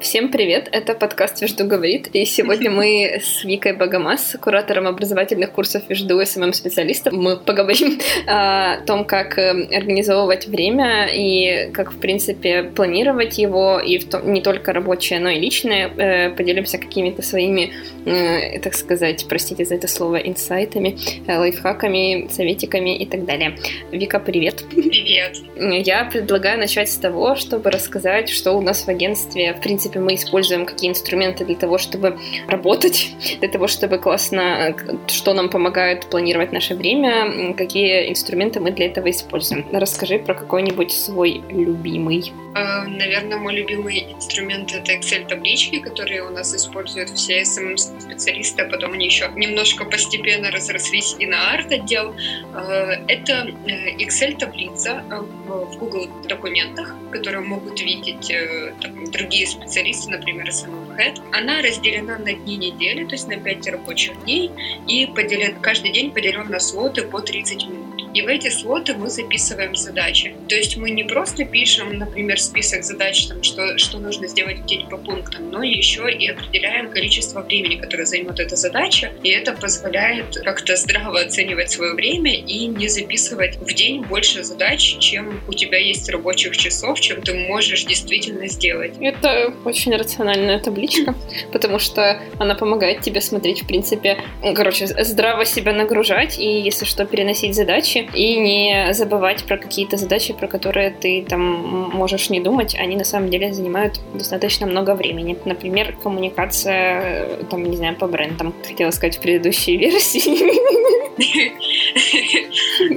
[0.00, 5.82] Всем привет, это подкаст «Вежду говорит», и сегодня мы с Викой Богомаз, куратором образовательных курсов
[5.90, 13.36] «Вежду» СММ-специалистом, мы поговорим о том, как э, организовывать время и как, в принципе, планировать
[13.36, 15.88] его, и в том, не только рабочее, но и личное.
[15.88, 17.70] Э, поделимся какими-то своими,
[18.06, 20.96] э, так сказать, простите за это слово, инсайтами,
[21.28, 23.58] лайфхаками, советиками и так далее.
[23.92, 24.64] Вика, привет.
[24.70, 25.36] Привет.
[25.56, 30.00] Я предлагаю начать с того, чтобы рассказать, что у нас в агентстве, в принципе, принципе,
[30.00, 32.18] мы используем какие инструменты для того, чтобы
[32.48, 34.74] работать, для того, чтобы классно,
[35.08, 39.66] что нам помогает планировать наше время, какие инструменты мы для этого используем.
[39.72, 42.32] Расскажи про какой-нибудь свой любимый.
[42.54, 48.92] Э, наверное, мой любимый инструмент это Excel-таблички, которые у нас используют все SMM-специалисты, а потом
[48.92, 52.14] они еще немножко постепенно разрослись и на арт-отдел.
[52.54, 55.04] Э, это э, Excel-таблица
[55.46, 58.32] в Google документах, которые могут видеть
[58.80, 61.22] там, другие специалисты, например, SMM Head.
[61.32, 64.50] Она разделена на дни недели, то есть на 5 рабочих дней,
[64.86, 67.79] и поделен, каждый день поделен на слоты по 30 минут.
[68.14, 70.34] И в эти слоты мы записываем задачи.
[70.48, 74.66] То есть мы не просто пишем, например, список задач, там, что, что нужно сделать в
[74.66, 79.12] день по пунктам, но еще и определяем количество времени, которое займет эта задача.
[79.22, 84.98] И это позволяет как-то здраво оценивать свое время и не записывать в день больше задач,
[84.98, 88.94] чем у тебя есть рабочих часов, чем ты можешь действительно сделать.
[89.00, 91.14] Это очень рациональная табличка,
[91.52, 94.18] потому что она помогает тебе смотреть, в принципе,
[94.54, 99.96] короче, здраво себя нагружать и, если что, переносить задачи задачи и не забывать про какие-то
[99.96, 104.94] задачи, про которые ты там можешь не думать, они на самом деле занимают достаточно много
[104.94, 105.36] времени.
[105.44, 108.54] Например, коммуникация, там, не знаю, по брендам.
[108.66, 110.50] Хотела сказать в предыдущей версии.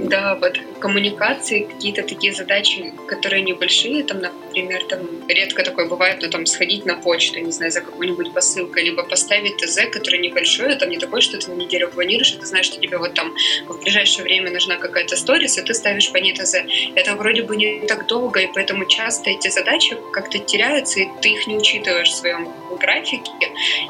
[0.08, 6.30] Да, вот коммуникации, какие-то такие задачи, которые небольшие, там, например, там редко такое бывает, но
[6.30, 10.90] там сходить на почту, не знаю, за какой-нибудь посылкой, либо поставить ТЗ, который небольшой, там
[10.90, 13.34] не такой, что ты на неделю планируешь, и ты знаешь, что тебе вот там
[13.68, 16.56] в ближайшее время нужна какая-то сторис, и ты ставишь по ней ТЗ.
[16.96, 21.30] Это вроде бы не так долго, и поэтому часто эти задачи как-то теряются, и ты
[21.30, 23.32] их не учитываешь в своем графике.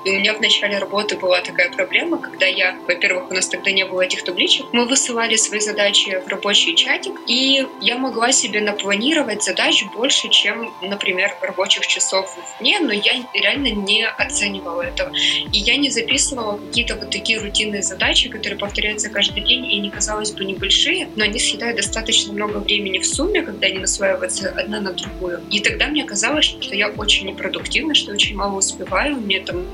[0.06, 3.72] И у меня в начале работы была такая проблема, когда я, во-первых, у нас тогда
[3.72, 8.62] не было этих табличек, мы высылали свои задачи в рабочий чатик, и я могла себе
[8.62, 15.12] напланировать задач больше, чем, например, рабочих часов в дне, но я реально не оценивала этого.
[15.52, 19.90] И я не записывала какие-то вот такие рутинные задачи, которые повторяются каждый день, и не
[19.90, 24.80] казалось бы небольшие, но они съедают достаточно много времени в сумме, когда они насваиваются одна
[24.80, 25.42] на другую.
[25.52, 28.72] И тогда мне казалось, что я очень непродуктивна, что очень мало успеваю,
[29.22, 29.66] мне там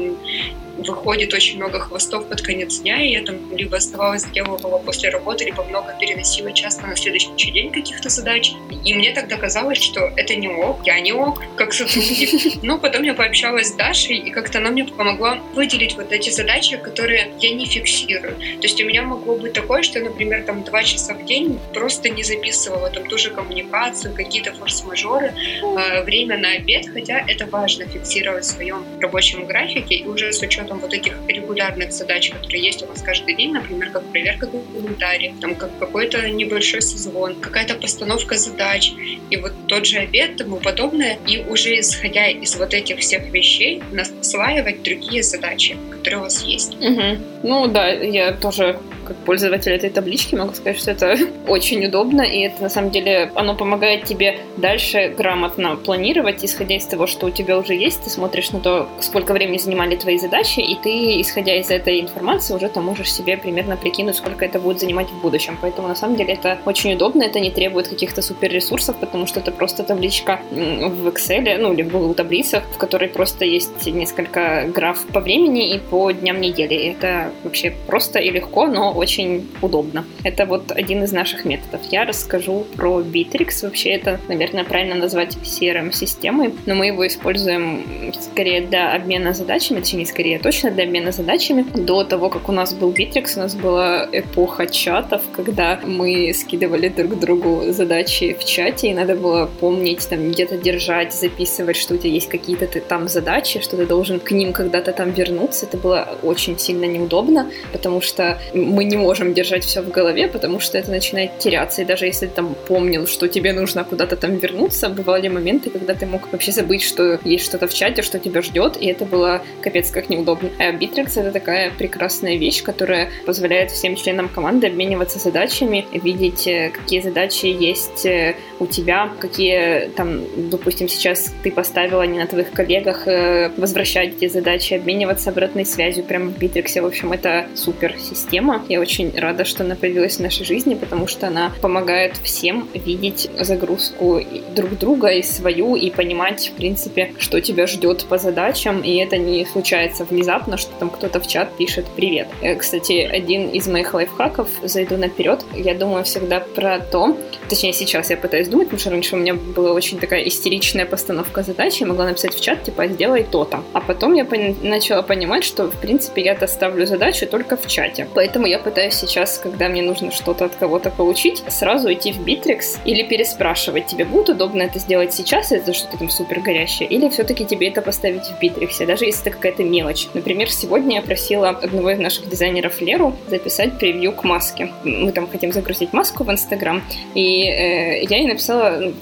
[0.84, 5.46] выходит очень много хвостов под конец дня, и я там либо оставалась, делала после работы,
[5.46, 8.54] либо много переносила часто на следующий день каких-то задач.
[8.86, 12.64] И мне тогда казалось, что это не ок, я не ок, как сотрудник.
[12.64, 16.78] Но потом я пообщалась с Дашей, и как-то она мне помогла выделить вот эти задачи,
[16.78, 18.36] которые я не фиксирую.
[18.36, 22.10] То есть у меня могло быть такое, что, например, там два часа в день просто
[22.10, 27.86] не записывала там ту же коммуникацию, какие-то форс-мажоры, э, время на обед, хотя это важно
[27.86, 32.64] фиксировать в своем рабочем графике, и уже с учетом учетом вот этих регулярных задач, которые
[32.64, 37.76] есть у вас каждый день, например, как проверка комментариев, там как какой-то небольшой созвон, какая-то
[37.76, 38.94] постановка задач,
[39.30, 43.82] и вот тот же обед, тому подобное, и уже исходя из вот этих всех вещей
[43.92, 46.76] насваивать другие задачи, которые у вас есть.
[46.76, 47.18] Угу.
[47.44, 48.80] Ну да, я тоже
[49.10, 53.32] как пользователь этой таблички могу сказать, что это очень удобно, и это на самом деле
[53.36, 58.10] оно помогает тебе дальше грамотно планировать, исходя из того, что у тебя уже есть, ты
[58.10, 62.70] смотришь на то, сколько времени занимали твои задачи, и ты, исходя из этой информации, уже
[62.70, 65.58] там можешь себе примерно прикинуть, сколько это будет занимать в будущем.
[65.60, 69.40] Поэтому на самом деле это очень удобно, это не требует каких-то супер ресурсов, потому что
[69.40, 74.66] это просто табличка в Excel, ну или в Google таблицах, в которой просто есть несколько
[74.68, 76.76] граф по времени и по дням недели.
[76.76, 80.06] Это вообще просто и легко, но очень удобно.
[80.24, 81.82] Это вот один из наших методов.
[81.90, 83.64] Я расскажу про Bittrex.
[83.64, 90.06] Вообще это, наверное, правильно назвать CRM-системой, но мы его используем скорее для обмена задачами, точнее,
[90.06, 91.66] скорее точно для обмена задачами.
[91.74, 96.90] До того, как у нас был Bittrex, у нас была эпоха чатов, когда мы скидывали
[96.90, 101.98] друг другу задачи в чате, и надо было помнить, там, где-то держать, записывать, что у
[101.98, 105.66] тебя есть какие-то там задачи, что ты должен к ним когда-то там вернуться.
[105.66, 110.60] Это было очень сильно неудобно, потому что мы не можем держать все в голове, потому
[110.60, 111.82] что это начинает теряться.
[111.82, 115.94] И даже если ты там помнил, что тебе нужно куда-то там вернуться, бывали моменты, когда
[115.94, 119.42] ты мог вообще забыть, что есть что-то в чате, что тебя ждет, и это было
[119.62, 120.50] капец как неудобно.
[120.58, 126.70] А Bittrex— это такая прекрасная вещь, которая позволяет всем членам команды обмениваться задачами, видеть, э,
[126.70, 132.52] какие задачи есть э, у тебя, какие там, допустим, сейчас ты поставила не на твоих
[132.52, 136.82] коллегах, э, возвращать эти задачи, обмениваться обратной связью прямо в Bittrex.
[136.82, 138.66] В общем, это супер система.
[138.70, 143.30] Я очень рада, что она появилась в нашей жизни, потому что она помогает всем видеть
[143.40, 144.22] загрузку
[144.56, 149.18] друг друга и свою, и понимать, в принципе, что тебя ждет по задачам, и это
[149.18, 152.28] не случается внезапно, что там кто-то в чат пишет «Привет».
[152.42, 157.18] Э, кстати, один из моих лайфхаков, зайду наперед, я думаю всегда про то,
[157.50, 161.42] точнее сейчас я пытаюсь думать, потому что раньше у меня была очень такая истеричная постановка
[161.42, 163.64] задачи, я могла написать в чат, типа, сделай то-то.
[163.74, 168.08] А потом я пон- начала понимать, что, в принципе, я-то ставлю задачу только в чате.
[168.14, 172.80] Поэтому я пытаюсь сейчас, когда мне нужно что-то от кого-то получить, сразу идти в Bittrex
[172.86, 177.46] или переспрашивать, тебе будет удобно это сделать сейчас, это что-то там супер горящее, или все-таки
[177.46, 180.08] тебе это поставить в Bittrex, даже если это какая-то мелочь.
[180.14, 184.72] Например, сегодня я просила одного из наших дизайнеров Леру записать превью к маске.
[184.84, 186.84] Мы там хотим загрузить маску в Инстаграм,
[187.16, 188.94] и э, я ей написала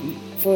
[0.43, 0.47] в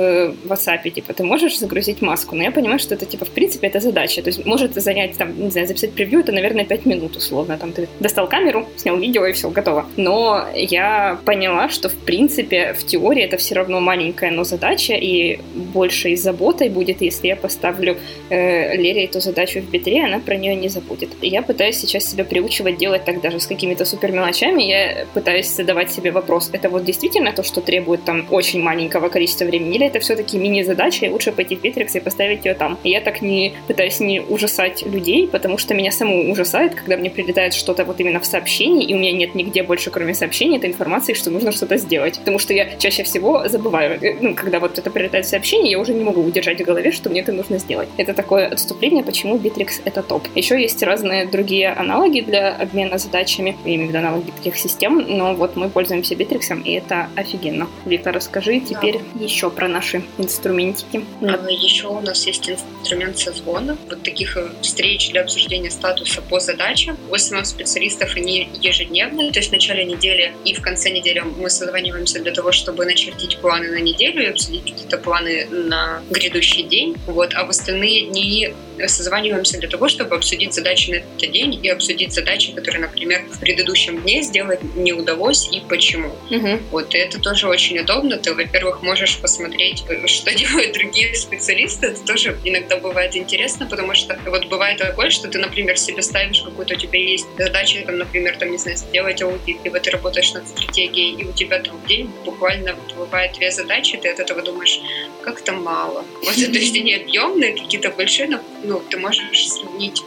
[0.45, 3.79] WhatsApp, типа, ты можешь загрузить маску, но я понимаю, что это, типа, в принципе, это
[3.79, 7.57] задача, то есть может занять, там, не знаю, записать превью, это, наверное, 5 минут, условно,
[7.57, 9.85] там, ты достал камеру, снял видео, и все, готово.
[9.97, 15.39] Но я поняла, что, в принципе, в теории это все равно маленькая, но задача, и
[15.73, 17.97] больше и заботой будет, если я поставлю
[18.29, 21.09] э, Лере эту задачу в битре, она про нее не забудет.
[21.21, 25.49] И я пытаюсь сейчас себя приучивать делать так даже с какими-то супер мелочами, я пытаюсь
[25.49, 29.87] задавать себе вопрос, это вот действительно то, что требует там очень маленького количества времени, или
[29.87, 32.77] это все-таки мини-задача, и лучше пойти в Bittrex и поставить ее там.
[32.83, 37.09] И я так не пытаюсь не ужасать людей, потому что меня саму ужасает, когда мне
[37.09, 40.69] прилетает что-то вот именно в сообщении, и у меня нет нигде больше, кроме сообщений, этой
[40.69, 42.19] информации, что нужно что-то сделать.
[42.19, 45.79] Потому что я чаще всего забываю, э, ну, когда вот это прилетает в сообщение, я
[45.79, 47.89] уже не могу удержать в голове, что мне это нужно сделать.
[47.97, 50.27] Это такое отступление, почему Bittrex это топ.
[50.35, 55.03] Еще есть разные другие аналоги для обмена задачами, я имею в виду аналоги таких систем,
[55.07, 57.67] но вот мы пользуемся Bittrex, и это офигенно.
[57.85, 59.23] Виктор, расскажи теперь да.
[59.23, 61.05] еще про наши инструментики.
[61.21, 66.39] А, Еще у нас есть инструмент созвона, вот таких э, встреч для обсуждения статуса по
[66.39, 66.97] задачам.
[67.09, 71.49] У основных специалистов они ежедневные, то есть в начале недели и в конце недели мы
[71.49, 76.95] созваниваемся для того, чтобы начертить планы на неделю и обсудить какие-то планы на грядущий день.
[77.07, 77.33] Вот.
[77.33, 78.53] А в остальные дни
[78.87, 83.39] созваниваемся для того, чтобы обсудить задачи на этот день и обсудить задачи, которые, например, в
[83.39, 86.15] предыдущем дне сделать не удалось и почему.
[86.29, 86.59] Угу.
[86.71, 88.17] Вот и это тоже очень удобно.
[88.17, 91.87] Ты, во-первых, можешь посмотреть, что делают другие специалисты.
[91.87, 96.41] Это тоже иногда бывает интересно, потому что вот бывает такое, что ты, например, себе ставишь
[96.41, 100.33] какую-то, у тебя есть задача, там, например, там, не знаю, сделать аудит, либо ты работаешь
[100.33, 104.41] над стратегией, и у тебя там в день буквально бывает две задачи, ты от этого
[104.41, 104.79] думаешь,
[105.23, 106.05] как-то мало.
[106.23, 110.01] Вот, то есть они объемные, какие-то большие, но ну, ты можешь сравнить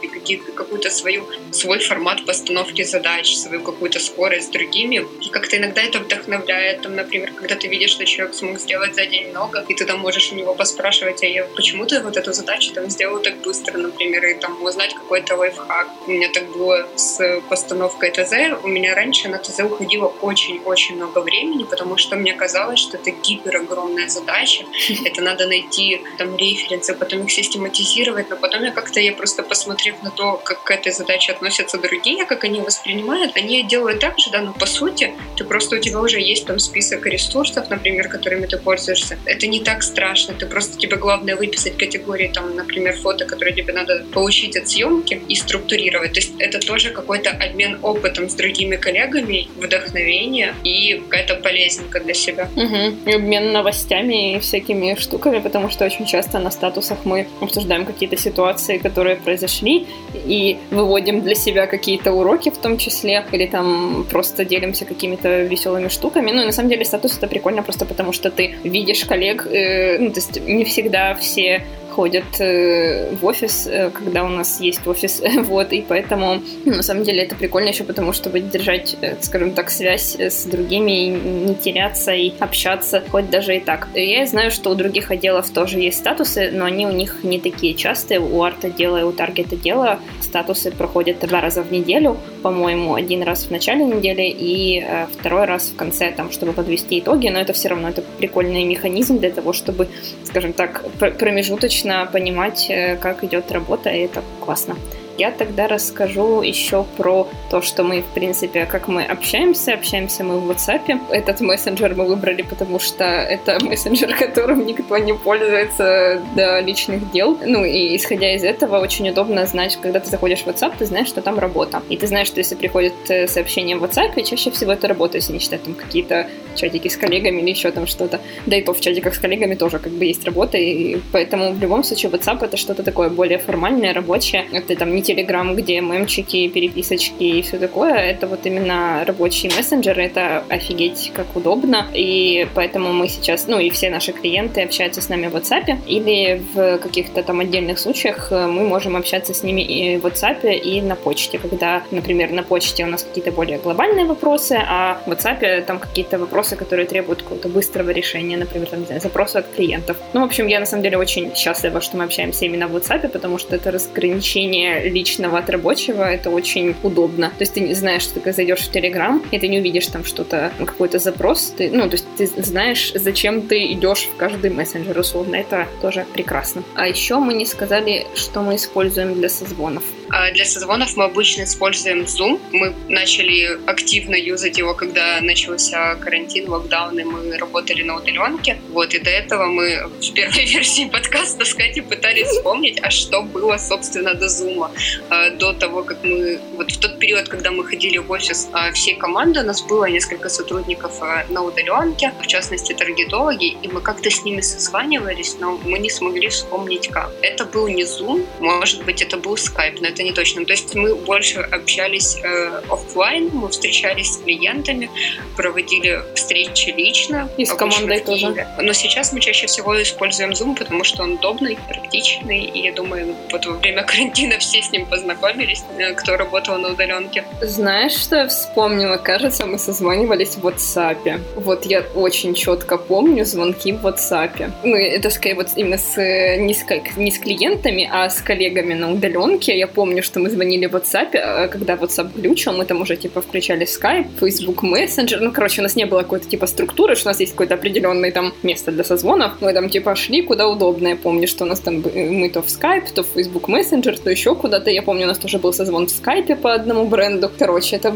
[0.55, 5.05] какую-то свою, свой формат постановки задач, свою какую-то скорость с другими.
[5.21, 6.81] И как-то иногда это вдохновляет.
[6.81, 9.99] Там, например, когда ты видишь, что человек смог сделать за день много, и ты там
[9.99, 13.77] можешь у него поспрашивать, а я, почему ты вот эту задачу там сделал так быстро,
[13.77, 15.87] например, и там узнать какой-то лайфхак.
[16.07, 18.33] У меня так было с постановкой ТЗ.
[18.63, 23.11] У меня раньше на ТЗ уходило очень-очень много времени, потому что мне казалось, что это
[23.11, 24.65] гипер огромная задача.
[25.05, 29.95] Это надо найти там референсы, потом их систематизировать, но потом я как-то, я просто посмотрев
[30.03, 34.31] на то, как к этой задаче относятся другие, как они воспринимают, они делают так же,
[34.31, 38.45] да, но по сути, ты просто у тебя уже есть там список ресурсов, например, которыми
[38.45, 39.17] ты пользуешься.
[39.25, 43.73] Это не так страшно, ты просто тебе главное выписать категории, там, например, фото, которые тебе
[43.73, 46.13] надо получить от съемки и структурировать.
[46.13, 52.13] То есть это тоже какой-то обмен опытом с другими коллегами, вдохновение и какая-то полезненька для
[52.13, 52.49] себя.
[52.55, 53.09] Угу.
[53.09, 58.17] И обмен новостями и всякими штуками, потому что очень часто на статусах мы обсуждаем какие-то
[58.17, 58.34] ситуации,
[58.79, 64.85] которые произошли, и выводим для себя какие-то уроки в том числе, или там просто делимся
[64.85, 66.31] какими-то веселыми штуками.
[66.31, 69.97] Ну и на самом деле статус это прикольно просто потому, что ты видишь коллег, э,
[69.99, 71.63] ну то есть не всегда все
[71.95, 76.83] ходят э, в офис, э, когда у нас есть офис, вот, и поэтому, ну, на
[76.83, 81.07] самом деле, это прикольно еще потому, чтобы держать, э, скажем так, связь с другими и
[81.09, 83.87] не теряться и общаться, хоть даже и так.
[83.95, 87.73] Я знаю, что у других отделов тоже есть статусы, но они у них не такие
[87.73, 88.19] частые.
[88.19, 93.51] У арт-отдела и у таргет-отдела статусы проходят два раза в неделю, по-моему, один раз в
[93.51, 94.85] начале недели и
[95.17, 99.19] второй раз в конце, там, чтобы подвести итоги, но это все равно это прикольный механизм
[99.19, 99.87] для того, чтобы,
[100.35, 100.83] скажем так,
[101.17, 104.75] промежуточно понимать, э, как идет работа, и это классно.
[105.17, 109.73] Я тогда расскажу еще про то, что мы, в принципе, как мы общаемся.
[109.73, 110.99] Общаемся мы в WhatsApp.
[111.09, 117.37] Этот мессенджер мы выбрали, потому что это мессенджер, которым никто не пользуется для личных дел.
[117.45, 121.07] Ну и исходя из этого, очень удобно знать, когда ты заходишь в WhatsApp, ты знаешь,
[121.07, 121.81] что там работа.
[121.89, 125.31] И ты знаешь, что если приходит э, сообщение в WhatsApp, чаще всего это работа, если
[125.31, 128.19] не считать там какие-то чатики с коллегами или еще там что-то.
[128.45, 131.59] Да и то в чатиках с коллегами тоже как бы есть работа, и поэтому в
[131.61, 134.45] любом случае WhatsApp это что-то такое более формальное, рабочее.
[134.51, 137.93] Это там не Telegram, где мемчики, переписочки и все такое.
[137.93, 141.87] Это вот именно рабочий мессенджер, это офигеть как удобно.
[141.93, 146.41] И поэтому мы сейчас, ну и все наши клиенты общаются с нами в WhatsApp, или
[146.53, 150.81] в каких-то там отдельных случаях э, мы можем общаться с ними и в WhatsApp, и
[150.81, 155.65] на почте, когда, например, на почте у нас какие-то более глобальные вопросы, а в WhatsApp
[155.65, 159.97] там какие-то вопросы, которые требуют какого-то быстрого решения, например, там, не знаю, запросы от клиентов.
[160.13, 163.09] Ну, в общем, я на самом деле очень счастлива, что мы общаемся именно в WhatsApp,
[163.09, 167.27] потому что это разграничение личного от рабочего, это очень удобно.
[167.29, 170.05] То есть ты не знаешь, что ты зайдешь в Telegram, и ты не увидишь там
[170.05, 174.97] что-то, какой-то запрос, ты, ну, то есть ты знаешь, зачем ты идешь в каждый мессенджер,
[174.97, 176.63] условно, это тоже прекрасно.
[176.75, 179.83] А еще мы не сказали, что мы используем для созвонов.
[180.09, 182.39] А для созвонов мы обычно используем Zoom.
[182.51, 188.59] Мы начали активно юзать его, когда начался карантин, локдаун, и мы работали на удаленке.
[188.69, 193.21] Вот, и до этого мы в первой версии подкаста с Катей пытались вспомнить, а что
[193.21, 194.69] было, собственно, до Zoom.
[195.09, 196.39] А, до того, как мы...
[196.55, 199.85] Вот в тот период, когда мы ходили в офис а, всей команды, у нас было
[199.85, 205.79] несколько сотрудников на удаленке, в частности, таргетологи, и мы как-то с ними созванивались, но мы
[205.79, 207.11] не смогли вспомнить как.
[207.21, 210.45] Это был не Zoom, может быть, это был Skype, но это не точно.
[210.45, 214.89] То есть мы больше общались э, офлайн, мы встречались с клиентами,
[215.37, 217.29] проводили встречи лично.
[217.37, 218.47] И с командой тоже.
[218.61, 223.15] Но сейчас мы чаще всего используем Zoom, потому что он удобный, практичный, и я думаю,
[223.31, 227.23] вот во время карантина все с ним познакомились, э, кто работал на удаленке.
[227.41, 228.97] Знаешь, что я вспомнила?
[228.97, 231.21] Кажется, мы созванивались в WhatsApp.
[231.35, 234.51] Вот я очень четко помню звонки в WhatsApp.
[234.63, 235.95] Мы это скорее вот именно с
[236.37, 236.65] не с,
[236.97, 239.57] не с клиентами, а с коллегами на удаленке.
[239.57, 242.95] Я помню, помню, что мы звонили в WhatsApp, а когда WhatsApp глючил, мы там уже,
[242.95, 247.09] типа, включали Skype, Facebook Messenger, ну, короче, у нас не было какой-то, типа, структуры, что
[247.09, 250.87] у нас есть какое-то определенное там место для созвонов, мы там, типа, шли куда удобно,
[250.87, 254.09] я помню, что у нас там, мы то в Skype, то в Facebook Messenger, то
[254.09, 257.75] еще куда-то, я помню, у нас тоже был созвон в Skype по одному бренду, короче,
[257.75, 257.93] это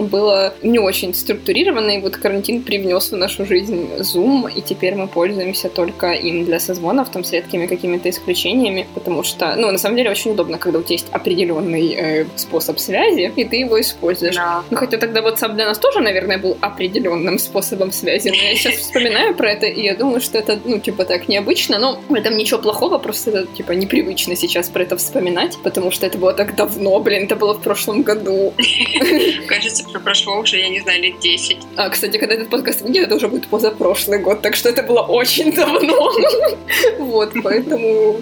[0.00, 5.06] было не очень структурировано, и вот карантин привнес в нашу жизнь Zoom, и теперь мы
[5.06, 9.96] пользуемся только им для созвонов, там, с редкими какими-то исключениями, потому что, ну, на самом
[9.96, 14.34] деле, очень удобно, когда у тебя есть определенный э, способ связи, и ты его используешь.
[14.34, 14.62] Да.
[14.70, 18.74] Ну, хотя тогда WhatsApp для нас тоже, наверное, был определенным способом связи, но я сейчас
[18.76, 22.36] вспоминаю про это, и я думаю, что это, ну, типа, так необычно, но в этом
[22.36, 26.56] ничего плохого, просто это, типа, непривычно сейчас про это вспоминать, потому что это было так
[26.56, 28.54] давно, блин, это было в прошлом году.
[29.46, 31.58] Кажется, прошло уже, я не знаю, лет 10.
[31.76, 35.02] А, кстати, когда этот подкаст выйдет, это уже будет позапрошлый год, так что это было
[35.02, 36.10] очень давно.
[36.98, 38.16] Вот, поэтому,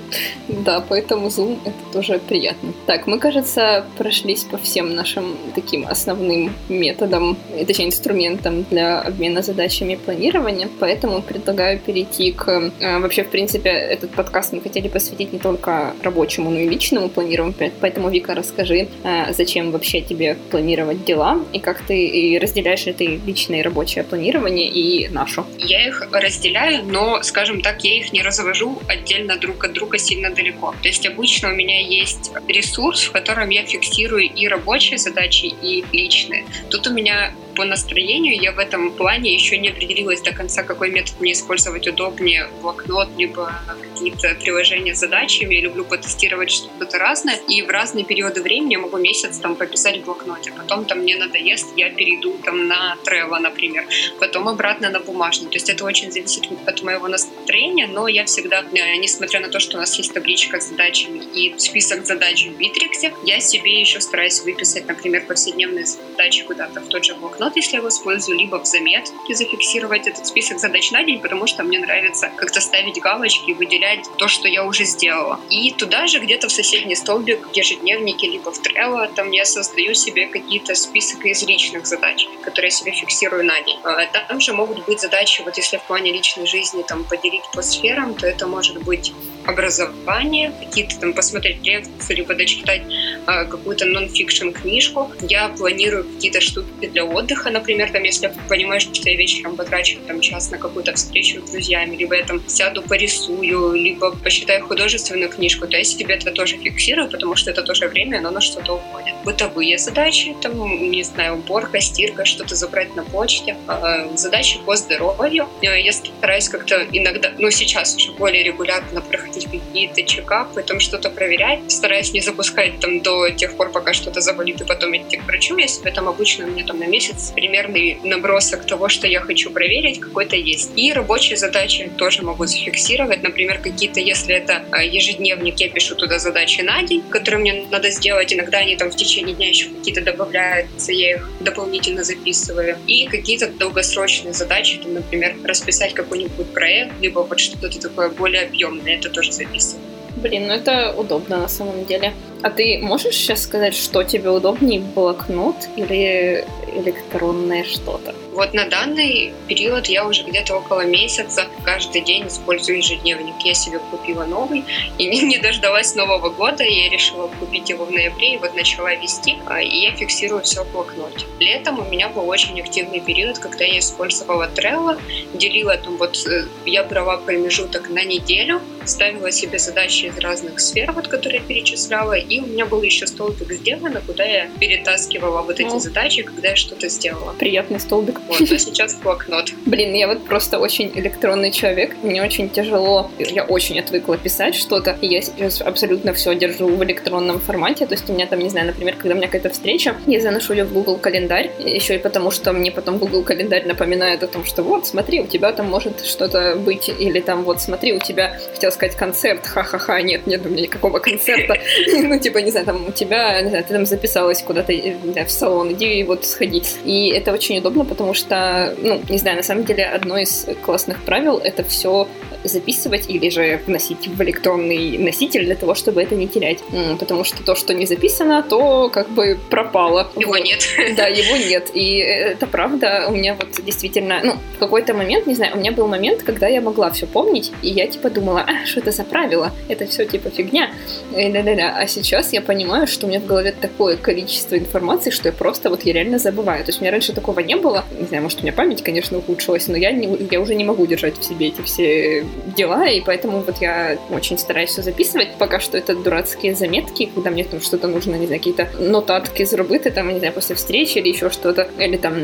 [0.49, 2.73] да, поэтому Zoom это тоже приятно.
[2.87, 7.37] Так, мы, кажется, прошлись по всем нашим таким основным методам,
[7.67, 12.73] точнее, инструментам для обмена задачами планирования, поэтому предлагаю перейти к...
[12.81, 17.09] Э, вообще, в принципе, этот подкаст мы хотели посвятить не только рабочему, но и личному
[17.09, 23.05] планированию, поэтому, Вика, расскажи, э, зачем вообще тебе планировать дела и как ты разделяешь это
[23.05, 25.45] личное и рабочее планирование и нашу?
[25.59, 30.31] Я их разделяю, но, скажем так, я их не развожу отдельно друг от друга сильно
[30.31, 30.75] далеко.
[30.83, 35.85] То есть обычно у меня есть ресурс, в котором я фиксирую и рабочие задачи, и
[35.93, 36.45] личные.
[36.71, 40.91] Тут у меня по настроению я в этом плане еще не определилась до конца, какой
[40.91, 45.55] метод мне использовать удобнее, блокнот, либо какие-то приложения с задачами.
[45.55, 50.03] Я люблю потестировать что-то разное, и в разные периоды времени я могу месяц там пописать
[50.03, 50.53] в блокноте.
[50.53, 53.87] Потом там мне надоест, я перейду там на Trello, например.
[54.21, 55.49] Потом обратно на бумажный.
[55.49, 59.61] То есть это очень зависит от моего настроения, но я всегда, э, несмотря на то,
[59.61, 64.01] что у нас есть табличка с задачами и список задач в Битриксе, я себе еще
[64.01, 68.39] стараюсь выписать, например, повседневные задачи куда-то в тот же блокнот, блокнот, если я его использую,
[68.39, 73.01] либо в заметке зафиксировать этот список задач на день, потому что мне нравится как-то ставить
[73.01, 75.41] галочки, выделять то, что я уже сделала.
[75.51, 79.95] И туда же где-то в соседний столбик, в ежедневнике, либо в Trello, там я создаю
[79.95, 83.79] себе какие-то список из личных задач, которые я себе фиксирую на день.
[83.85, 87.63] А там же могут быть задачи, вот если в плане личной жизни там поделить по
[87.63, 89.13] сферам, то это может быть
[89.47, 92.83] образование, какие-то там посмотреть лекции, либо дочитать
[93.27, 95.11] а, какую-то нон-фикшн книжку.
[95.23, 99.99] Я планирую какие-то штуки для отдыха, например, там, если я понимаю, что я вечером потрачу
[100.07, 105.31] там час на какую-то встречу с друзьями, либо я там сяду порисую, либо посчитаю художественную
[105.31, 108.75] книжку, то я себе это тоже фиксирую, потому что это тоже время, но на что-то
[108.75, 109.15] уходит.
[109.25, 115.49] Бытовые задачи, там, не знаю, уборка, стирка, что-то забрать на почте, а, задачи по здоровью.
[115.63, 121.71] Я стараюсь как-то иногда, ну, сейчас уже более регулярно проходить какие-то чекапы, там что-то проверять.
[121.71, 125.57] Стараюсь не запускать там до тех пор, пока что-то заболит, и потом идти к врачу.
[125.57, 129.51] Я себе там обычно у меня там на месяц примерный набросок того, что я хочу
[129.51, 130.73] проверить, какой-то есть.
[130.77, 133.23] И рабочие задачи тоже могу зафиксировать.
[133.23, 137.91] Например, какие-то, если это а, ежедневник, я пишу туда задачи на день, которые мне надо
[137.91, 138.33] сделать.
[138.33, 142.77] Иногда они там в течение дня еще какие-то добавляются, я их дополнительно записываю.
[142.87, 148.97] И какие-то долгосрочные задачи, там, например, расписать какой-нибудь проект, либо вот что-то такое более объемное,
[148.97, 149.85] это тоже записываю.
[150.17, 152.15] Блин, ну это удобно на самом деле.
[152.43, 158.15] А ты можешь сейчас сказать, что тебе удобнее, блокнот или электронное что-то?
[158.37, 163.35] Вот на данный период я уже где-то около месяца каждый день использую ежедневник.
[163.43, 164.63] Я себе купила новый
[164.99, 166.63] и не, дождалась Нового года.
[166.63, 169.39] Я решила купить его в ноябре и вот начала вести.
[169.47, 171.25] А, и я фиксирую все в блокноте.
[171.41, 175.01] Летом у меня был очень активный период, когда я использовала Trello,
[175.33, 180.93] делила там вот, э, я брала промежуток на неделю, ставила себе задачи из разных сфер,
[180.93, 185.79] вот, которые перечисляла, и у меня был еще столбик сделан, куда я перетаскивала вот эти
[185.79, 187.35] задачи, когда я что-то сделала.
[187.39, 188.21] Приятный столбик.
[188.29, 189.53] Вот, а сейчас блокнот.
[189.67, 194.97] Блин, я вот просто очень электронный человек, мне очень тяжело, я очень отвыкла писать что-то,
[195.01, 198.49] и я сейчас абсолютно все держу в электронном формате, то есть у меня там, не
[198.49, 201.99] знаю, например, когда у меня какая-то встреча, я заношу ее в Google календарь, еще и
[201.99, 205.67] потому, что мне потом Google календарь напоминает о том, что вот, смотри, у тебя там
[205.67, 210.45] может что-то быть, или там вот, смотри, у тебя, хотел сказать, концерт, ха-ха-ха, нет, нет
[210.45, 211.57] у меня никакого концерта,
[212.17, 215.73] ну, типа, не знаю, там у тебя, не знаю, ты там записалась куда-то в салон,
[215.73, 216.63] иди вот сходи.
[216.85, 221.03] И это очень удобно, потому что, ну, не знаю, на самом деле одно из классных
[221.03, 222.09] правил— это все
[222.49, 226.59] записывать или же вносить в электронный носитель для того, чтобы это не терять.
[226.99, 230.11] Потому что то, что не записано, то как бы пропало.
[230.17, 230.45] Его вот.
[230.45, 230.61] нет.
[230.97, 231.71] Да, его нет.
[231.75, 233.07] И это правда.
[233.09, 236.49] У меня вот действительно, ну, в какой-то момент, не знаю, у меня был момент, когда
[236.49, 239.53] я могла все помнить, и я типа думала, а, что это за правило?
[239.69, 240.71] Это все типа фигня.
[241.17, 241.77] И, да, да, да.
[241.79, 245.71] А сейчас я понимаю, что у меня в голове такое количество информации, что я просто
[245.71, 246.65] вот я реально забываю.
[246.65, 247.85] То есть у меня раньше такого не было.
[247.99, 250.87] Не знаю, может, у меня память, конечно, ухудшилась, но я, не, я уже не могу
[250.87, 252.27] держать в себе эти все
[252.57, 255.37] дела, и поэтому вот я очень стараюсь все записывать.
[255.39, 259.91] Пока что это дурацкие заметки, когда мне там что-то нужно, не знаю, какие-то нотатки зробити,
[259.91, 262.15] там, не знаю, после встречи или еще что-то, или там,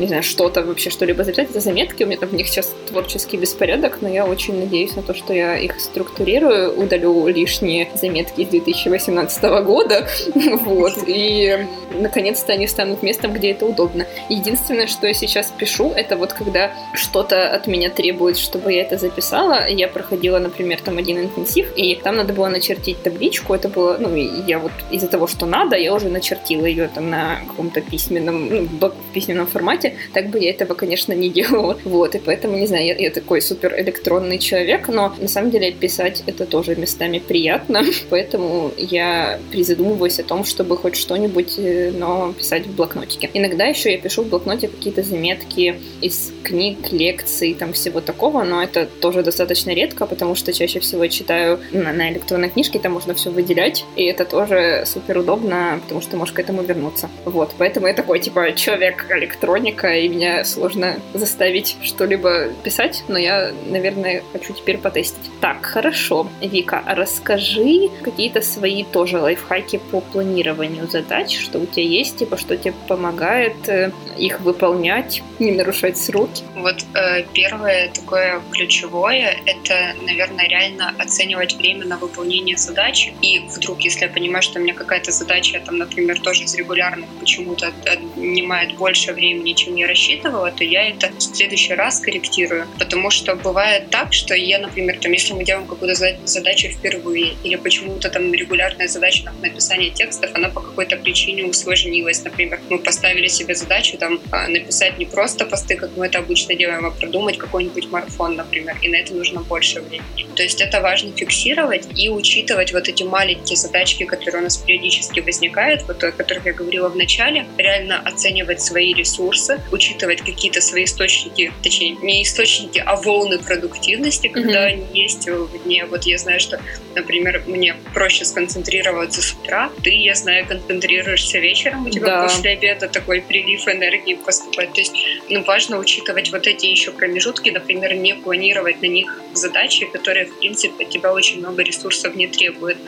[0.00, 1.50] не знаю, что-то вообще, что-либо записать.
[1.50, 5.02] Это заметки, у меня там в них сейчас творческий беспорядок, но я очень надеюсь на
[5.02, 12.66] то, что я их структурирую, удалю лишние заметки из 2018 года, вот, и наконец-то они
[12.66, 14.06] станут местом, где это удобно.
[14.28, 18.98] Единственное, что я сейчас пишу, это вот когда что-то от меня требует, чтобы я это
[18.98, 23.96] записала, я проходила, например, там один интенсив, и там надо было начертить табличку, это было,
[23.98, 28.48] ну, я вот из-за того, что надо, я уже начертила ее там на каком-то письменном,
[28.48, 32.66] ну, в письменном формате, так бы я этого, конечно, не делала, вот, и поэтому, не
[32.66, 37.18] знаю, я, я такой супер электронный человек, но на самом деле писать это тоже местами
[37.18, 43.30] приятно, поэтому я призадумываюсь о том, чтобы хоть что-нибудь, э, но писать в блокнотике.
[43.34, 48.62] Иногда еще я пишу в блокноте какие-то заметки из книг, лекций, там всего такого, но
[48.62, 49.41] это тоже достаточно
[49.74, 54.04] редко, потому что чаще всего читаю на, на электронной книжке, там можно все выделять, и
[54.04, 57.08] это тоже супер удобно, потому что можешь к этому вернуться.
[57.24, 64.22] Вот, поэтому я такой, типа, человек-электроника, и меня сложно заставить что-либо писать, но я, наверное,
[64.32, 65.30] хочу теперь потестить.
[65.40, 66.28] Так, хорошо.
[66.40, 72.56] Вика, расскажи какие-то свои тоже лайфхаки по планированию задач, что у тебя есть, типа, что
[72.56, 76.42] тебе помогает э, их выполнять, не нарушать сроки?
[76.56, 83.14] Вот э, первое такое ключевое— это, наверное, реально оценивать время на выполнение задачи.
[83.22, 87.08] И вдруг, если я понимаю, что у меня какая-то задача, там, например, тоже из регулярных
[87.20, 92.66] почему-то отнимает больше времени, чем я рассчитывала, то я это в следующий раз корректирую.
[92.78, 97.56] Потому что бывает так, что я, например, там, если мы делаем какую-то задачу впервые, или
[97.56, 102.24] почему-то там регулярная задача там, написания текстов, она по какой-то причине усложнилась.
[102.24, 106.54] Например, мы поставили себе задачу там а, написать не просто посты, как мы это обычно
[106.54, 108.76] делаем, а продумать какой-нибудь марафон, например.
[108.82, 110.26] И на это нужно больше времени.
[110.34, 115.20] То есть это важно фиксировать и учитывать вот эти маленькие задачки, которые у нас периодически
[115.20, 120.84] возникают, вот о которых я говорила в начале, реально оценивать свои ресурсы, учитывать какие-то свои
[120.84, 124.72] источники, точнее, не источники, а волны продуктивности, когда mm-hmm.
[124.72, 125.84] они есть в дне.
[125.84, 126.60] Вот я знаю, что,
[126.96, 132.22] например, мне проще сконцентрироваться с утра, ты, я знаю, концентрируешься вечером, у тебя да.
[132.22, 134.72] после обеда такой прилив энергии поступает.
[134.72, 134.94] То есть
[135.28, 140.38] ну, важно учитывать вот эти еще промежутки, например, не планировать на них задачи, которые, в
[140.38, 142.78] принципе, тебя очень много ресурсов не требуют.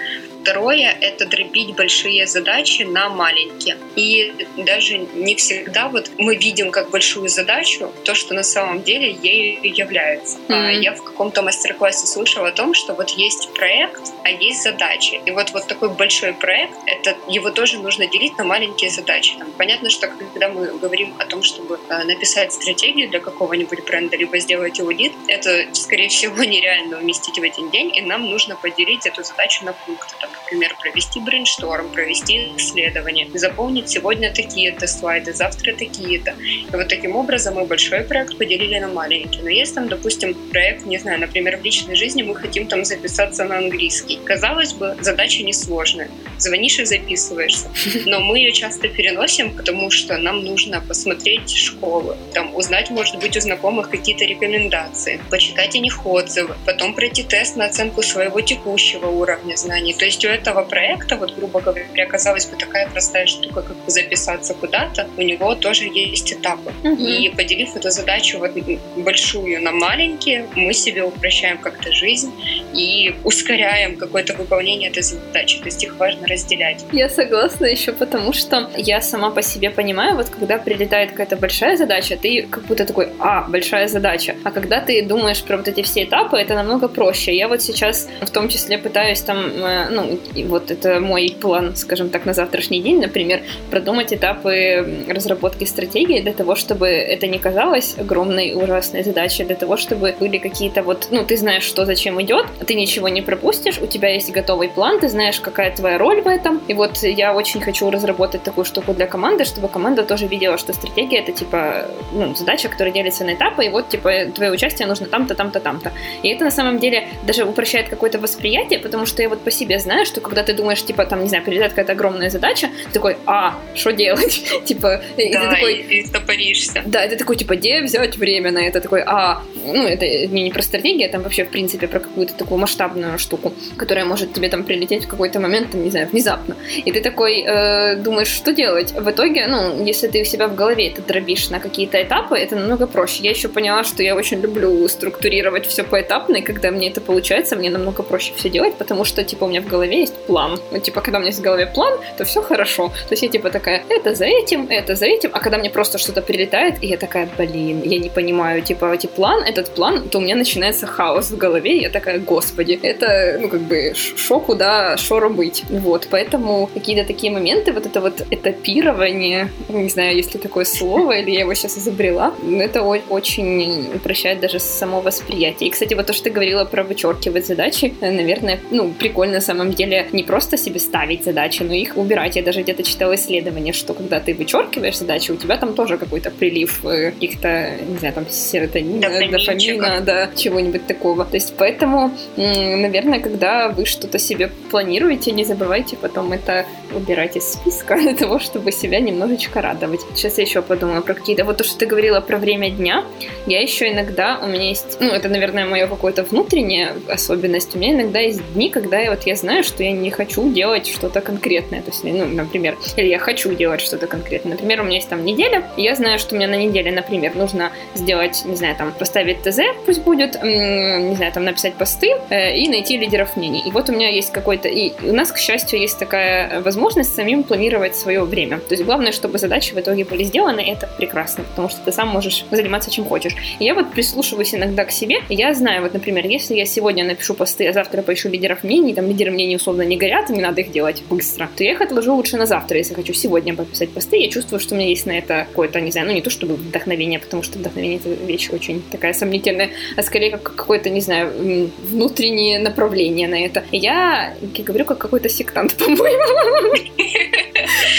[0.42, 3.78] Второе— это дробить большие задачи на маленькие.
[3.96, 9.10] И даже не всегда вот мы видим как большую задачу то, что на самом деле
[9.10, 10.38] ею является.
[10.48, 10.80] Mm-hmm.
[10.82, 15.18] Я в каком-то мастер-классе слышала о том, что вот есть проект, а есть задачи.
[15.24, 19.36] И вот, вот такой большой проект, это, его тоже нужно делить на маленькие задачи.
[19.38, 24.18] Там, понятно, что когда мы говорим о том, чтобы э, написать стратегию для какого-нибудь бренда,
[24.18, 29.06] либо сделать аудит, это, скорее всего, нереально уместить в один день, и нам нужно поделить
[29.06, 30.14] эту задачу на пункты.
[30.20, 36.34] Там, например, провести brainstorm, провести исследование, заполнить сегодня такие-то слайды, завтра такие-то.
[36.40, 39.40] И вот таким образом мы большой проект поделили на маленький.
[39.42, 43.44] Но есть там, допустим, проект, не знаю, например, в личной жизни мы хотим там записаться
[43.44, 44.18] на английский.
[44.24, 46.10] Казалось бы, задача несложная.
[46.38, 47.70] Звонишь и записываешься.
[48.06, 53.36] Но мы ее часто переносим, потому что нам нужно посмотреть школы, там узнать, может быть,
[53.36, 59.06] у знакомых какие-то рекомендации, почитать о них отзывы, потом пройти тест на оценку своего текущего
[59.06, 59.94] уровня знаний.
[59.94, 64.54] То есть у этого проекта, вот грубо говоря, казалось бы, такая простая штука, как записаться
[64.54, 66.72] куда-то, у него тоже есть этапы.
[66.82, 66.96] Угу.
[66.96, 68.52] И поделив эту задачу вот
[68.96, 72.32] большую на маленькие, мы себе упрощаем как-то жизнь
[72.72, 75.58] и ускоряем какое-то выполнение этой задачи.
[75.58, 76.84] То есть их важно разделять.
[76.92, 81.76] Я согласна еще потому, что я сама по себе понимаю, вот когда прилетает какая-то большая
[81.76, 84.36] задача, ты как будто такой, а, большая задача.
[84.44, 87.34] А когда ты думаешь про вот эти все этапы, это намного проще.
[87.34, 92.10] Я вот сейчас в том числе пытаюсь там, э, ну, вот это мой план, скажем
[92.10, 97.94] так, на завтрашний день, например, продумать этапы разработки стратегии для того, чтобы это не казалось
[97.98, 102.46] огромной ужасной задачей, для того, чтобы были какие-то вот, ну, ты знаешь, что зачем идет,
[102.66, 106.26] ты ничего не пропустишь, у тебя есть готовый план, ты знаешь, какая твоя роль в
[106.26, 106.60] этом.
[106.68, 110.72] И вот я очень хочу разработать такую штуку для команды, чтобы команда тоже видела, что
[110.72, 115.06] стратегия это типа ну, задача, которая делится на этапы, и вот типа твое участие нужно
[115.06, 115.92] там-то, там-то, там-то.
[116.22, 119.78] И это на самом деле даже упрощает какое-то восприятие, потому что я вот по себе
[119.78, 123.16] знаю, что когда ты думаешь, типа, там, не знаю, прилетает какая-то огромная задача, ты такой,
[123.26, 124.44] а, что делать?
[124.64, 125.74] типа, и ты такой...
[125.74, 126.82] и стопоришься.
[126.86, 128.80] Да, это такой, типа, где взять время на это?
[128.80, 132.34] Такой, а, ну, это не, не про стратегию, а там вообще, в принципе, про какую-то
[132.34, 136.56] такую масштабную штуку, которая может тебе там прилететь в какой-то момент, там, не знаю, внезапно.
[136.84, 138.92] И ты такой э, думаешь, что делать?
[138.92, 142.56] В итоге, ну, если ты у себя в голове это дробишь на какие-то этапы, это
[142.56, 143.22] намного проще.
[143.22, 147.56] Я еще поняла, что я очень люблю структурировать все поэтапно, и когда мне это получается,
[147.56, 150.58] мне намного проще все делать, потому что, типа, у меня в голове есть план.
[150.70, 152.88] Ну, типа, когда у меня есть в голове план, то все хорошо.
[152.88, 155.98] То есть я, типа, такая, это за этим, это за этим, а когда мне просто
[155.98, 160.18] что-то прилетает, и я такая, блин, я не понимаю, типа, эти план, этот план, то
[160.18, 164.40] у меня начинается хаос в голове, и я такая, господи, это, ну, как бы, шо
[164.40, 165.64] куда, шо робить.
[165.70, 171.18] Вот, поэтому какие-то такие моменты, вот это вот этапирование, не знаю, есть ли такое слово,
[171.18, 175.53] или я его сейчас изобрела, но это очень упрощает даже само восприятие.
[175.60, 179.72] И, кстати, вот то, что ты говорила про вычеркивать задачи, наверное, ну, прикольно на самом
[179.72, 182.36] деле не просто себе ставить задачи, но их убирать.
[182.36, 186.30] Я даже где-то читала исследование, что когда ты вычеркиваешь задачи, у тебя там тоже какой-то
[186.30, 191.24] прилив э, каких-то, не знаю, там серотонина, дофамина, да, чего-нибудь такого.
[191.24, 197.52] То есть поэтому, наверное, когда вы что-то себе планируете, не забывайте потом это убирать из
[197.52, 200.00] списка для того, чтобы себя немножечко радовать.
[200.14, 201.44] Сейчас я еще подумаю про какие-то...
[201.44, 203.04] Вот то, что ты говорила про время дня,
[203.46, 204.40] я еще иногда...
[204.42, 204.98] У меня есть...
[205.00, 207.74] Ну, это, наверное, мое какое-то внутренняя особенность.
[207.74, 210.86] У меня иногда есть дни, когда я, вот я знаю, что я не хочу делать
[210.86, 211.82] что-то конкретное.
[211.82, 214.52] То есть, ну, например, или я хочу делать что-то конкретное.
[214.52, 217.70] Например, у меня есть там неделя, и я знаю, что мне на неделе, например, нужно
[217.94, 222.68] сделать, не знаю, там, поставить ТЗ, пусть будет, не знаю, там, написать посты э, и
[222.68, 223.62] найти лидеров мнений.
[223.66, 224.68] И вот у меня есть какой-то...
[224.68, 228.58] И у нас, к счастью, есть такая возможность самим планировать свое время.
[228.58, 232.08] То есть главное, чтобы задачи в итоге были сделаны, это прекрасно, потому что ты сам
[232.08, 233.34] можешь заниматься чем хочешь.
[233.58, 237.34] И я вот прислушиваюсь иногда к себе, я знаю, вот, например, если я сегодня напишу
[237.34, 240.60] посты, а завтра поищу лидеров мнений, там лидеры мнений условно не горят, и мне надо
[240.60, 244.16] их делать быстро, то я их отложу лучше на завтра, если хочу сегодня пописать посты.
[244.16, 246.54] Я чувствую, что у меня есть на это какое-то, не знаю, ну не то чтобы
[246.54, 251.70] вдохновение, потому что вдохновение это вещь очень такая сомнительная, а скорее как какое-то, не знаю,
[251.82, 253.64] внутреннее направление на это.
[253.72, 256.76] Я, я говорю, как какой-то сектант, по-моему.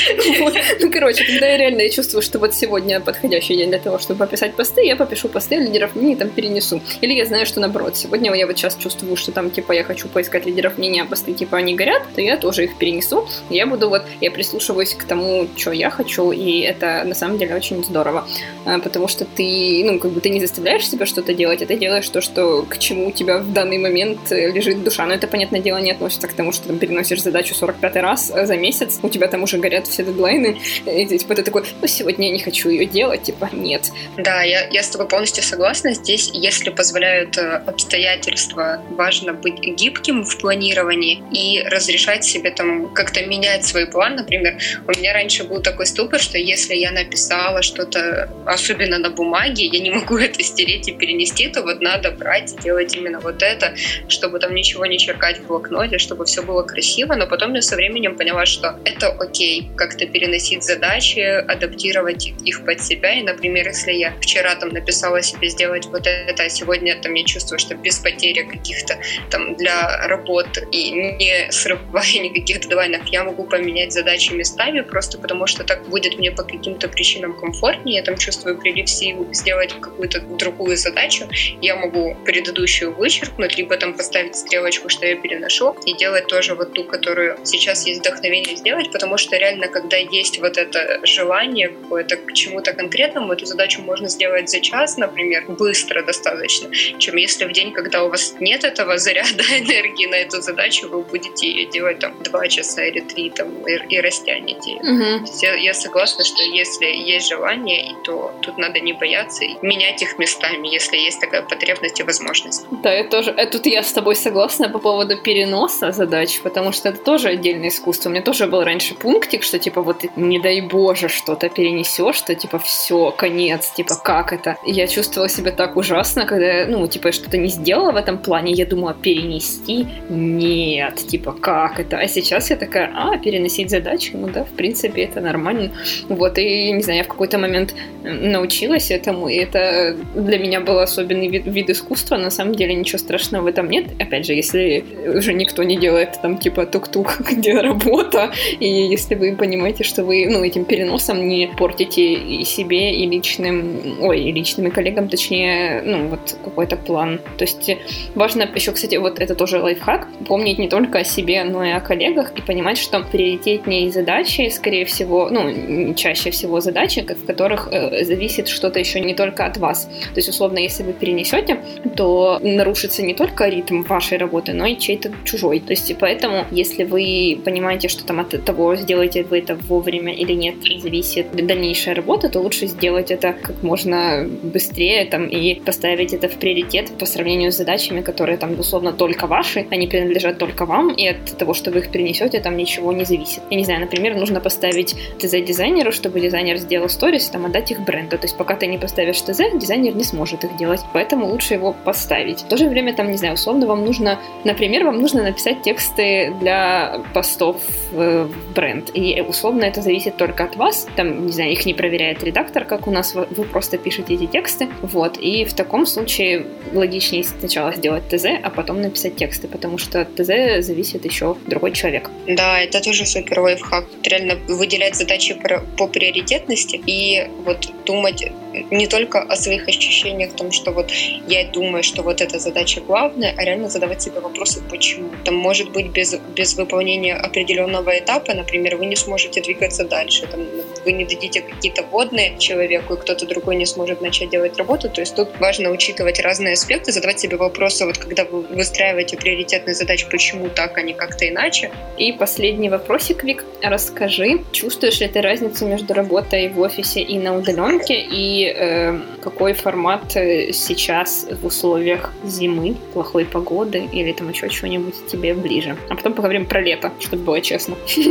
[0.79, 4.55] Ну, короче, когда я реально чувствую, что вот сегодня подходящий день для того, чтобы пописать
[4.55, 6.81] посты, я попишу посты лидеров мнений, там перенесу.
[7.01, 10.07] Или я знаю, что наоборот, сегодня я вот сейчас чувствую, что там, типа, я хочу
[10.07, 13.27] поискать лидеров мнений, а посты, типа, они горят, то я тоже их перенесу.
[13.49, 17.55] Я буду вот, я прислушиваюсь к тому, что я хочу, и это на самом деле
[17.55, 18.27] очень здорово.
[18.65, 21.77] А, потому что ты, ну, как бы ты не заставляешь себя что-то делать, а ты
[21.77, 25.05] делаешь то, что к чему у тебя в данный момент э, лежит душа.
[25.05, 28.45] Но это, понятное дело, не относится к тому, что там переносишь задачу 45 раз э,
[28.45, 32.27] за месяц, у тебя там уже горят все дедлайны, и типа ты такой, ну, сегодня
[32.27, 33.91] я не хочу ее делать, типа, нет.
[34.17, 35.93] Да, я, я с тобой полностью согласна.
[35.93, 43.25] Здесь, если позволяют э, обстоятельства, важно быть гибким в планировании и разрешать себе там как-то
[43.25, 44.15] менять свой план.
[44.15, 49.65] Например, у меня раньше был такой ступор, что если я написала что-то, особенно на бумаге,
[49.65, 53.41] я не могу это стереть и перенести, то вот надо брать и делать именно вот
[53.41, 53.75] это,
[54.10, 57.15] чтобы там ничего не черкать в блокноте, чтобы все было красиво.
[57.15, 62.82] Но потом я со временем поняла, что это окей, как-то переносить задачи, адаптировать их под
[62.82, 63.13] себя.
[63.13, 67.24] И, например, если я вчера там написала себе сделать вот это, а сегодня там я
[67.24, 68.98] чувствую, что без потери каких-то
[69.30, 75.45] там для работ и не срывая никаких дедлайнов, я могу поменять задачи местами, просто потому
[75.48, 80.21] что так будет мне по каким-то причинам комфортнее, я там чувствую прилив сил сделать какую-то
[80.21, 81.28] другую задачу,
[81.62, 86.74] я могу предыдущую вычеркнуть, либо там поставить стрелочку, что я переношу, и делать тоже вот
[86.74, 92.15] ту, которую сейчас есть вдохновение сделать, потому что реально, когда есть вот это желание какое-то
[92.15, 97.51] к чему-то конкретному, эту задачу можно сделать за час, например, быстро достаточно, чем если в
[97.51, 101.99] день, когда у вас нет этого заряда энергии на эту задачу, вы будете ее делать
[101.99, 104.75] там два часа или три там и, и растянете.
[104.75, 105.25] Угу.
[105.41, 110.17] Я, я согласна, что если есть желание, то тут надо не бояться и менять их
[110.17, 112.65] местами, если есть такая потребность и возможность.
[112.81, 113.31] Да, я тоже.
[113.31, 117.67] А тут я с тобой согласна по поводу переноса задач, потому что это тоже отдельное
[117.67, 118.07] искусство.
[118.07, 122.36] У меня тоже был раньше пунктик, что типа вот не дай боже что-то перенесешь, что
[122.36, 124.58] типа все, конец, типа как это?
[124.63, 128.54] Я чувствовала себя так ужасно, когда, ну, типа, я что-то не сделала в этом плане,
[128.54, 129.88] я думала, перенести?
[130.10, 131.97] Нет, типа, как это?
[131.97, 134.12] А сейчас я такая, а, переносить задачи?
[134.13, 135.71] Ну да, в принципе, это нормально.
[136.10, 137.73] Вот, и, не знаю, я в какой-то момент
[138.04, 142.99] научилась этому, и это для меня был особенный вид, вид искусства, на самом деле ничего
[142.99, 143.86] страшного в этом нет.
[143.99, 144.86] Опять же, если
[145.17, 150.27] уже никто не делает там, типа, тук-тук, где работа, и если вы понимаете, что вы,
[150.29, 155.81] ну, этим переносом не портите и себе, и личным, ой, и личным, и коллегам, точнее,
[155.85, 157.19] ну, вот какой-то план.
[157.37, 157.69] То есть
[158.15, 161.79] важно еще, кстати, вот это тоже лайфхак, помнить не только о себе, но и о
[161.79, 168.03] коллегах, и понимать, что приоритетнее задачи, скорее всего, ну, чаще всего задачи, в которых э,
[168.03, 169.85] зависит что-то еще не только от вас.
[169.85, 171.59] То есть, условно, если вы перенесете,
[171.95, 175.59] то нарушится не только ритм вашей работы, но и чей-то чужой.
[175.59, 180.34] То есть, поэтому, если вы понимаете, что там от того, сделаете вы это вовремя или
[180.34, 186.27] нет, зависит дальнейшая работа, то лучше сделать это как можно быстрее там, и поставить это
[186.27, 190.91] в приоритет по сравнению с задачами, которые там, условно, только ваши, они принадлежат только вам,
[190.91, 193.41] и от того, что вы их перенесете, там ничего не зависит.
[193.49, 197.81] Я не знаю, например, нужно поставить ТЗ дизайнеру, чтобы дизайнер сделал сторис, там отдать их
[197.81, 198.17] бренду.
[198.17, 201.75] То есть пока ты не поставишь ТЗ, дизайнер не сможет их делать, поэтому лучше его
[201.86, 202.41] поставить.
[202.41, 206.34] В то же время, там, не знаю, условно, вам нужно, например, вам нужно написать тексты
[206.39, 207.58] для постов
[207.91, 212.23] в бренд, и условно это зависит только от вас, там, не знаю, их не проверяет
[212.23, 217.23] редактор, как у нас, вы просто пишете эти тексты, вот, и в таком случае логичнее
[217.23, 222.09] сначала сделать ТЗ, а потом написать тексты, потому что от ТЗ зависит еще другой человек.
[222.27, 223.85] Да, это тоже супер лайфхак.
[224.03, 225.38] Реально выделять задачи
[225.77, 228.25] по приоритетности и вот думать
[228.71, 230.91] не только о своих ощущениях, о том, что вот
[231.27, 235.09] я думаю, что вот эта задача главная, а реально задавать себе вопросы, почему.
[235.23, 240.41] Там может быть без, без выполнения определенного этапа, например, вы не сможете двигаться дальше, там,
[240.85, 244.89] вы не дадите какие-то водные человеку, и кто-то другой не сможет начать делать работу.
[244.89, 249.73] То есть тут важно учитывать разные аспекты, задавать себе вопросы, вот когда вы выстраиваете приоритетные
[249.73, 251.71] задачи, почему так, а не как-то иначе.
[251.97, 253.45] И последний вопросик, Вик.
[253.61, 259.53] Расскажи, чувствуешь ли ты разницу между работой в офисе и на удаленке, и э, какой
[259.53, 265.75] формат э, сейчас в условиях зимы, плохой погоды или там еще чего-нибудь тебе ближе.
[265.89, 267.75] А потом поговорим про лето, чтобы было честно.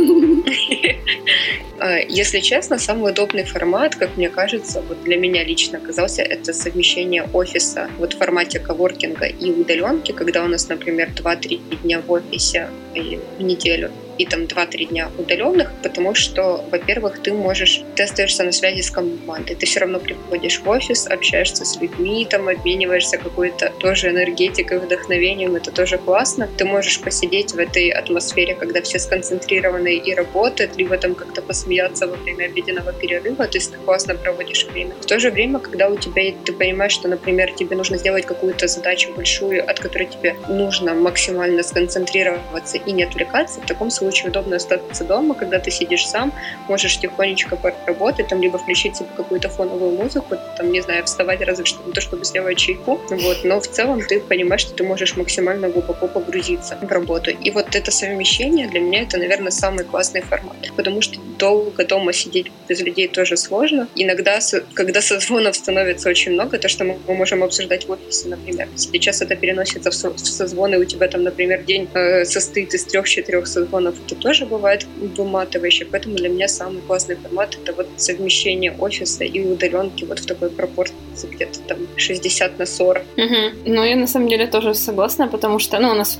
[1.77, 6.53] А, если честно, самый удобный формат, как мне кажется, вот для меня лично оказался, это
[6.53, 12.09] совмещение офиса вот в формате коворкинга и удаленки, когда у нас, например, 2-3 дня в
[12.09, 18.03] офисе и в неделю и там 2-3 дня удаленных, потому что, во-первых, ты можешь, ты
[18.03, 22.47] остаешься на связи с командой, ты все равно приходишь в офис, общаешься с людьми, там
[22.47, 26.47] обмениваешься какой-то тоже энергетикой, вдохновением, это тоже классно.
[26.57, 32.07] Ты можешь посидеть в этой атмосфере, когда все сконцентрированы и работают, либо там как-то посмеяться
[32.07, 34.93] во время обеденного перерыва, то есть ты классно проводишь время.
[35.01, 38.67] В то же время, когда у тебя, ты понимаешь, что, например, тебе нужно сделать какую-то
[38.67, 44.55] задачу большую, от которой тебе нужно максимально сконцентрироваться и не отвлекаться, в таком случае удобно
[44.55, 46.33] остаться дома, когда ты сидишь сам,
[46.67, 51.65] можешь тихонечко поработать, там, либо включить себе какую-то фоновую музыку, там, не знаю, вставать разве
[51.65, 55.69] что то, чтобы сделать чайку, вот, но в целом ты понимаешь, что ты можешь максимально
[55.69, 57.31] глубоко погрузиться в работу.
[57.31, 62.13] И вот это совмещение для меня это, наверное, самый классный формат, потому что долго дома
[62.13, 63.87] сидеть без людей тоже сложно.
[63.95, 64.39] Иногда,
[64.73, 69.35] когда созвонов становится очень много, то, что мы можем обсуждать в офисе, например, сейчас это
[69.35, 74.45] переносится в созвоны, у тебя там, например, день э, состоит из трех-четырех созвонов, это тоже
[74.45, 80.19] бывает выматывающе, поэтому для меня самый классный формат это вот совмещение офиса и удаленки вот
[80.19, 83.03] в такой пропорции где-то там 60 на 40.
[83.17, 83.25] Угу.
[83.65, 86.19] Ну, я на самом деле тоже согласна, потому что, ну, у нас,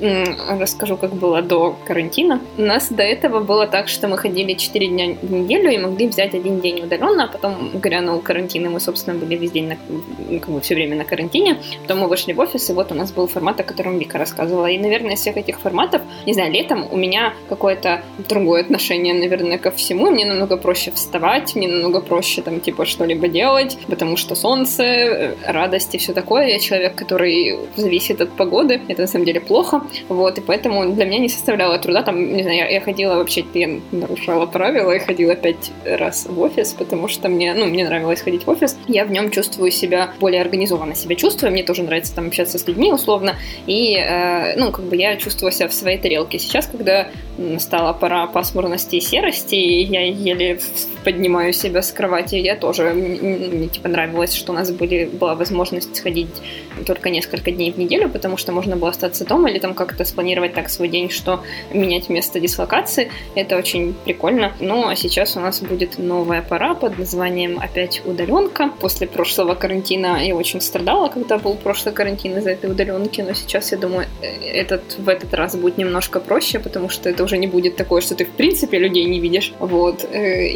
[0.50, 2.42] расскажу, как было до карантина.
[2.58, 6.08] У нас до этого было так, что мы ходили 4 дня в неделю и могли
[6.08, 10.40] взять один день удаленно, а потом грянул карантин, и мы, собственно, были весь день, на,
[10.40, 11.60] как бы все время на карантине.
[11.82, 14.68] Потом мы вышли в офис, и вот у нас был формат, о котором Вика рассказывала.
[14.68, 19.58] И, наверное, из всех этих форматов, не знаю, летом у меня какое-то другое отношение, наверное,
[19.58, 20.10] ко всему.
[20.12, 25.36] Мне намного проще вставать, мне намного проще там, типа, что-либо делать, потому что солнце, э,
[25.48, 26.48] радость и все такое.
[26.48, 28.82] Я человек, который зависит от погоды.
[28.88, 29.82] Это на самом деле плохо.
[30.10, 32.04] Вот, и поэтому для меня не составляло труда.
[32.04, 36.40] Там, не знаю, я, я ходила вообще, я нарушала правила и ходила пять раз в
[36.40, 38.78] офис, потому что мне, ну, мне нравилось ходить в офис.
[38.88, 41.52] Я в нем чувствую себя более организованно себя чувствую.
[41.52, 43.36] Мне тоже нравится там общаться с людьми условно.
[43.68, 46.40] И, э, ну, как бы я чувствовала себя в своей тарелке.
[46.40, 47.08] Сейчас, когда
[47.60, 50.60] стала пора пасмурности и серости, я еле
[51.06, 55.96] поднимаю себя с кровати, я тоже, мне типа нравилось, что у нас были, была возможность
[55.96, 56.42] сходить
[56.86, 60.54] только несколько дней в неделю, потому что можно было остаться дома или там как-то спланировать
[60.54, 63.12] так свой день, что менять место дислокации.
[63.36, 64.52] Это очень прикольно.
[64.60, 68.72] Ну, а сейчас у нас будет новая пора под названием опять удаленка.
[68.80, 73.72] После прошлого карантина я очень страдала, когда был прошлый карантин из-за этой удаленки, но сейчас,
[73.72, 77.48] я думаю, э, этот, в этот раз будет немножко проще, потому что это уже не
[77.48, 79.54] будет такое, что ты в принципе людей не видишь.
[79.60, 80.04] Вот.
[80.12, 80.48] Э,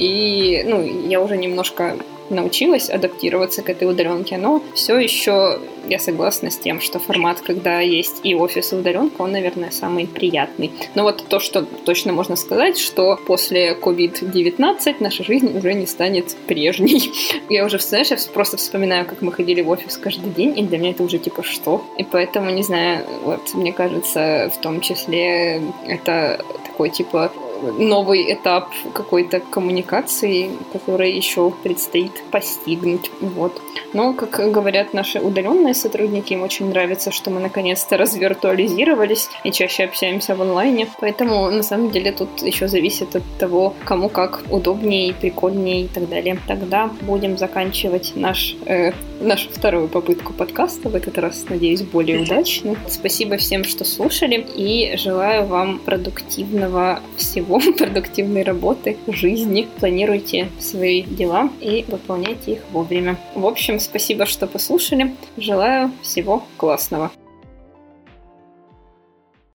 [0.65, 1.97] ну, я уже немножко
[2.29, 7.79] научилась адаптироваться к этой удаленке, но все еще я согласна с тем, что формат, когда
[7.79, 10.71] есть и офис, и удаленка, он, наверное, самый приятный.
[10.95, 16.35] Но вот то, что точно можно сказать, что после COVID-19 наша жизнь уже не станет
[16.47, 17.11] прежней.
[17.49, 20.77] Я уже, знаешь, я просто вспоминаю, как мы ходили в офис каждый день, и для
[20.77, 21.83] меня это уже типа что?
[21.97, 28.73] И поэтому, не знаю, вот мне кажется, в том числе это такой типа новый этап
[28.93, 33.11] какой-то коммуникации, который еще предстоит постигнуть.
[33.21, 33.61] Вот.
[33.93, 39.85] Но, как говорят наши удаленные сотрудники, им очень нравится, что мы наконец-то развиртуализировались и чаще
[39.85, 40.87] общаемся в онлайне.
[40.99, 46.09] Поэтому, на самом деле, тут еще зависит от того, кому как удобнее, прикольнее и так
[46.09, 46.39] далее.
[46.47, 50.89] Тогда будем заканчивать наш, э, нашу вторую попытку подкаста.
[50.89, 52.75] В этот раз, надеюсь, более удачно.
[52.87, 59.67] Спасибо всем, что слушали, и желаю вам продуктивного всего продуктивной работы, жизни.
[59.79, 63.17] Планируйте свои дела и выполняйте их вовремя.
[63.35, 65.15] В общем, спасибо, что послушали.
[65.37, 67.11] Желаю всего классного.